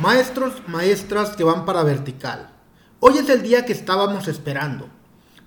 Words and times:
Maestros, 0.00 0.62
maestras 0.66 1.36
que 1.36 1.44
van 1.44 1.66
para 1.66 1.82
vertical. 1.82 2.48
Hoy 3.00 3.18
es 3.18 3.28
el 3.28 3.42
día 3.42 3.66
que 3.66 3.74
estábamos 3.74 4.28
esperando, 4.28 4.88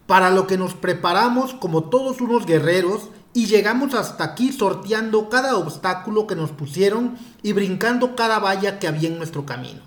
para 0.06 0.30
lo 0.30 0.46
que 0.46 0.60
nos 0.60 0.76
preparamos 0.76 1.56
como 1.56 1.86
todos 1.86 2.22
unos 2.22 2.46
guerreros 2.46 3.10
y 3.34 3.48
llegamos 3.48 3.96
hasta 3.96 4.24
aquí 4.24 4.52
sorteando 4.52 5.28
cada 5.28 5.58
obstáculo 5.58 6.28
que 6.28 6.36
nos 6.36 6.52
pusieron 6.52 7.18
y 7.42 7.54
brincando 7.54 8.16
cada 8.16 8.38
valla 8.38 8.78
que 8.78 8.88
había 8.88 9.10
en 9.10 9.18
nuestro 9.18 9.44
camino. 9.44 9.82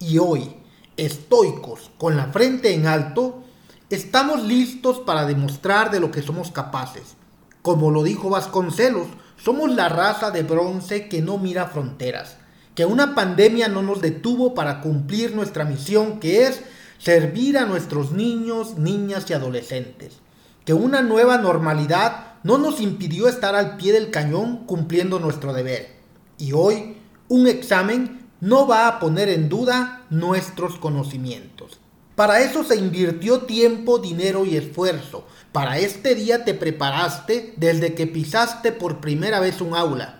Y 0.00 0.18
hoy, 0.18 0.56
estoicos, 0.96 1.92
con 1.96 2.16
la 2.16 2.32
frente 2.32 2.74
en 2.74 2.88
alto, 2.88 3.44
estamos 3.88 4.42
listos 4.42 4.98
para 4.98 5.26
demostrar 5.26 5.92
de 5.92 6.00
lo 6.00 6.10
que 6.10 6.22
somos 6.22 6.50
capaces. 6.50 7.14
Como 7.62 7.92
lo 7.92 8.02
dijo 8.02 8.30
Vasconcelos, 8.30 9.06
somos 9.36 9.70
la 9.70 9.88
raza 9.88 10.32
de 10.32 10.42
bronce 10.42 11.08
que 11.08 11.22
no 11.22 11.38
mira 11.38 11.66
fronteras, 11.66 12.36
que 12.78 12.86
una 12.86 13.16
pandemia 13.16 13.66
no 13.66 13.82
nos 13.82 14.00
detuvo 14.00 14.54
para 14.54 14.80
cumplir 14.80 15.34
nuestra 15.34 15.64
misión 15.64 16.20
que 16.20 16.46
es 16.46 16.62
servir 16.98 17.58
a 17.58 17.66
nuestros 17.66 18.12
niños, 18.12 18.78
niñas 18.78 19.28
y 19.28 19.32
adolescentes, 19.32 20.20
que 20.64 20.74
una 20.74 21.02
nueva 21.02 21.38
normalidad 21.38 22.34
no 22.44 22.56
nos 22.56 22.80
impidió 22.80 23.26
estar 23.26 23.56
al 23.56 23.78
pie 23.78 23.92
del 23.92 24.12
cañón 24.12 24.58
cumpliendo 24.64 25.18
nuestro 25.18 25.52
deber. 25.52 25.96
Y 26.38 26.52
hoy, 26.52 26.98
un 27.26 27.48
examen 27.48 28.28
no 28.40 28.68
va 28.68 28.86
a 28.86 29.00
poner 29.00 29.28
en 29.28 29.48
duda 29.48 30.04
nuestros 30.08 30.76
conocimientos. 30.76 31.80
Para 32.14 32.42
eso 32.42 32.62
se 32.62 32.76
invirtió 32.76 33.40
tiempo, 33.40 33.98
dinero 33.98 34.44
y 34.44 34.56
esfuerzo. 34.56 35.26
Para 35.50 35.78
este 35.78 36.14
día 36.14 36.44
te 36.44 36.54
preparaste 36.54 37.54
desde 37.56 37.96
que 37.96 38.06
pisaste 38.06 38.70
por 38.70 39.00
primera 39.00 39.40
vez 39.40 39.60
un 39.60 39.74
aula. 39.74 40.17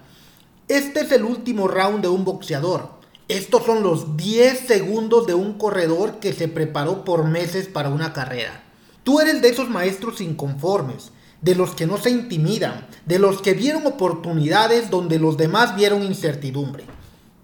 Este 0.68 1.00
es 1.00 1.12
el 1.12 1.24
último 1.24 1.66
round 1.66 2.02
de 2.02 2.08
un 2.08 2.26
boxeador. 2.26 2.90
Estos 3.26 3.64
son 3.64 3.82
los 3.82 4.18
10 4.18 4.66
segundos 4.66 5.26
de 5.26 5.32
un 5.32 5.54
corredor 5.54 6.20
que 6.20 6.34
se 6.34 6.46
preparó 6.46 7.06
por 7.06 7.24
meses 7.24 7.68
para 7.68 7.88
una 7.88 8.12
carrera. 8.12 8.64
Tú 9.02 9.18
eres 9.18 9.40
de 9.40 9.48
esos 9.48 9.70
maestros 9.70 10.20
inconformes, 10.20 11.10
de 11.40 11.54
los 11.54 11.70
que 11.70 11.86
no 11.86 11.96
se 11.96 12.10
intimidan, 12.10 12.86
de 13.06 13.18
los 13.18 13.40
que 13.40 13.54
vieron 13.54 13.86
oportunidades 13.86 14.90
donde 14.90 15.18
los 15.18 15.38
demás 15.38 15.74
vieron 15.74 16.02
incertidumbre. 16.02 16.84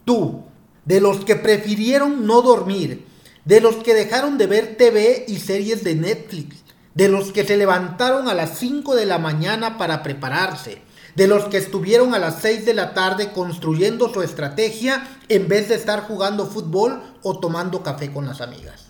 Tú, 0.05 0.43
de 0.85 1.01
los 1.01 1.25
que 1.25 1.37
prefirieron 1.37 2.27
no 2.27 2.43
dormir, 2.43 3.07
de 3.47 3.63
los 3.63 3.77
que 3.77 3.95
dejaron 3.95 4.37
de 4.37 4.49
ver 4.49 4.77
TV 4.77 5.25
y 5.29 5.39
series 5.39 5.83
de 5.83 5.95
Netflix, 5.95 6.57
de 6.95 7.09
los 7.09 7.33
que 7.33 7.47
se 7.47 7.57
levantaron 7.57 8.29
a 8.29 8.35
las 8.35 8.59
5 8.59 8.95
de 8.95 9.07
la 9.07 9.17
mañana 9.17 9.79
para 9.79 10.03
prepararse, 10.03 10.83
de 11.15 11.29
los 11.29 11.45
que 11.45 11.59
estuvieron 11.59 12.15
a 12.15 12.19
las 12.19 12.41
6 12.43 12.65
de 12.65 12.75
la 12.75 12.95
tarde 12.95 13.33
construyendo 13.33 14.13
su 14.13 14.23
estrategia 14.23 15.07
en 15.29 15.49
vez 15.49 15.69
de 15.69 15.77
estar 15.77 16.03
jugando 16.03 16.47
fútbol 16.47 17.03
o 17.23 17.39
tomando 17.39 17.83
café 17.83 18.13
con 18.13 18.27
las 18.27 18.41
amigas. 18.41 18.87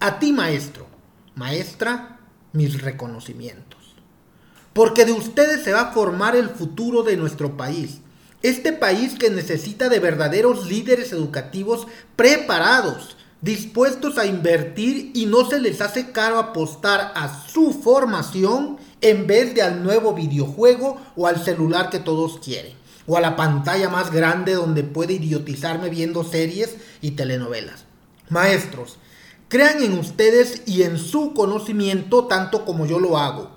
A 0.00 0.18
ti 0.18 0.32
maestro, 0.32 0.86
maestra, 1.34 2.20
mis 2.52 2.80
reconocimientos. 2.80 3.78
Porque 4.72 5.04
de 5.04 5.12
ustedes 5.12 5.62
se 5.62 5.72
va 5.72 5.80
a 5.82 5.92
formar 5.92 6.36
el 6.36 6.48
futuro 6.48 7.02
de 7.02 7.16
nuestro 7.16 7.56
país. 7.56 7.98
Este 8.42 8.72
país 8.72 9.18
que 9.18 9.28
necesita 9.28 9.90
de 9.90 9.98
verdaderos 9.98 10.66
líderes 10.66 11.12
educativos 11.12 11.86
preparados, 12.16 13.16
dispuestos 13.42 14.18
a 14.18 14.26
invertir 14.26 15.12
y 15.14 15.26
no 15.26 15.48
se 15.48 15.60
les 15.60 15.80
hace 15.80 16.12
caro 16.12 16.38
apostar 16.38 17.12
a 17.14 17.46
su 17.48 17.72
formación 17.72 18.78
en 19.00 19.26
vez 19.26 19.54
de 19.54 19.62
al 19.62 19.82
nuevo 19.82 20.14
videojuego 20.14 21.00
o 21.16 21.26
al 21.26 21.42
celular 21.42 21.88
que 21.90 21.98
todos 21.98 22.38
quieren, 22.38 22.74
o 23.06 23.16
a 23.16 23.20
la 23.20 23.36
pantalla 23.36 23.88
más 23.88 24.12
grande 24.12 24.54
donde 24.54 24.84
puede 24.84 25.14
idiotizarme 25.14 25.88
viendo 25.88 26.22
series 26.22 26.76
y 27.00 27.12
telenovelas. 27.12 27.84
Maestros, 28.28 28.98
crean 29.48 29.82
en 29.82 29.98
ustedes 29.98 30.62
y 30.66 30.82
en 30.82 30.98
su 30.98 31.32
conocimiento 31.32 32.26
tanto 32.26 32.64
como 32.64 32.86
yo 32.86 33.00
lo 33.00 33.16
hago. 33.18 33.50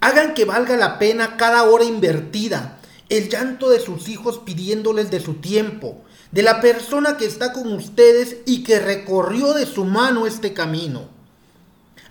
Hagan 0.00 0.34
que 0.34 0.44
valga 0.44 0.76
la 0.76 0.98
pena 0.98 1.36
cada 1.36 1.62
hora 1.64 1.84
invertida, 1.84 2.80
el 3.08 3.28
llanto 3.28 3.70
de 3.70 3.80
sus 3.80 4.08
hijos 4.08 4.38
pidiéndoles 4.38 5.10
de 5.10 5.20
su 5.20 5.34
tiempo, 5.34 6.02
de 6.32 6.42
la 6.42 6.60
persona 6.60 7.16
que 7.16 7.26
está 7.26 7.52
con 7.52 7.72
ustedes 7.72 8.36
y 8.46 8.62
que 8.62 8.78
recorrió 8.78 9.52
de 9.52 9.66
su 9.66 9.84
mano 9.84 10.26
este 10.26 10.52
camino. 10.52 11.08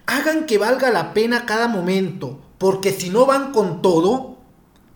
Hagan 0.06 0.46
que 0.46 0.58
valga 0.58 0.90
la 0.90 1.14
pena 1.14 1.46
cada 1.46 1.68
momento, 1.68 2.40
porque 2.58 2.92
si 2.92 3.10
no 3.10 3.26
van 3.26 3.52
con 3.52 3.82
todo, 3.82 4.38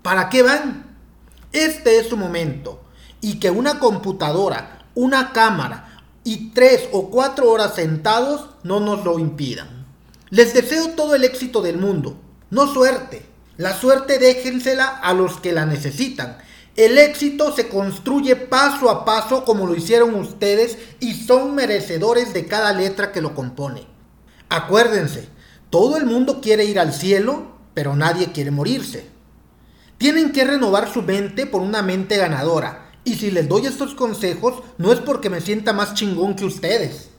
¿para 0.01 0.29
qué 0.29 0.41
van? 0.41 0.97
Este 1.51 1.99
es 1.99 2.07
su 2.07 2.17
momento. 2.17 2.81
Y 3.21 3.39
que 3.39 3.49
una 3.49 3.79
computadora, 3.79 4.85
una 4.95 5.31
cámara 5.31 6.01
y 6.23 6.49
tres 6.49 6.89
o 6.91 7.09
cuatro 7.09 7.49
horas 7.49 7.75
sentados 7.75 8.49
no 8.63 8.79
nos 8.79 9.05
lo 9.05 9.19
impidan. 9.19 9.85
Les 10.29 10.53
deseo 10.53 10.89
todo 10.89 11.15
el 11.15 11.23
éxito 11.23 11.61
del 11.61 11.77
mundo, 11.77 12.17
no 12.49 12.67
suerte. 12.67 13.25
La 13.55 13.73
suerte 13.73 14.17
déjensela 14.17 14.87
a 14.87 15.13
los 15.13 15.39
que 15.39 15.53
la 15.53 15.65
necesitan 15.65 16.37
el 16.75 16.97
éxito 16.97 17.55
se 17.55 17.67
construye 17.67 18.35
paso 18.35 18.89
a 18.89 19.05
paso 19.05 19.45
como 19.45 19.67
lo 19.67 19.75
hicieron 19.75 20.15
ustedes 20.15 20.77
y 20.99 21.13
son 21.13 21.53
merecedores 21.53 22.33
de 22.33 22.47
cada 22.47 22.73
letra 22.73 23.11
que 23.11 23.21
lo 23.21 23.35
compone. 23.35 23.85
Acuérdense, 24.49 25.29
todo 25.69 25.97
el 25.97 26.05
mundo 26.05 26.41
quiere 26.41 26.65
ir 26.65 26.79
al 26.79 26.91
cielo, 26.91 27.53
pero 27.75 27.95
nadie 27.95 28.31
quiere 28.31 28.49
morirse. 28.49 29.05
Tienen 29.99 30.31
que 30.31 30.43
renovar 30.43 30.91
su 30.91 31.03
mente 31.03 31.45
por 31.45 31.61
una 31.61 31.83
mente 31.83 32.17
ganadora. 32.17 32.91
Y 33.03 33.15
si 33.15 33.29
les 33.29 33.47
doy 33.47 33.67
estos 33.67 33.93
consejos, 33.93 34.63
no 34.77 34.91
es 34.91 34.99
porque 34.99 35.29
me 35.29 35.41
sienta 35.41 35.73
más 35.73 35.93
chingón 35.93 36.35
que 36.35 36.45
ustedes. 36.45 37.09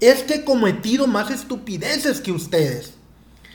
Es 0.00 0.22
que 0.22 0.34
he 0.36 0.44
cometido 0.44 1.06
más 1.06 1.30
estupideces 1.30 2.20
que 2.20 2.32
ustedes. 2.32 2.94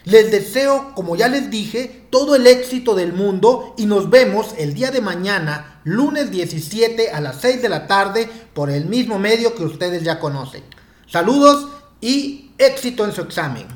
Les 0.07 0.31
deseo, 0.31 0.93
como 0.95 1.17
ya 1.17 1.27
les 1.27 1.49
dije, 1.49 2.07
todo 2.09 2.37
el 2.37 2.47
éxito 2.47 2.95
del 2.95 3.11
mundo 3.11 3.73
y 3.77 3.87
nos 3.87 4.09
vemos 4.09 4.55
el 4.57 4.73
día 4.73 4.89
de 4.89 5.01
mañana, 5.01 5.81
lunes 5.83 6.31
17 6.31 7.11
a 7.11 7.19
las 7.19 7.41
6 7.41 7.61
de 7.61 7.67
la 7.67 7.87
tarde, 7.87 8.29
por 8.53 8.69
el 8.69 8.85
mismo 8.85 9.19
medio 9.19 9.53
que 9.53 9.65
ustedes 9.65 10.03
ya 10.03 10.17
conocen. 10.21 10.63
Saludos 11.11 11.67
y 11.99 12.51
éxito 12.57 13.03
en 13.03 13.11
su 13.11 13.19
examen. 13.19 13.67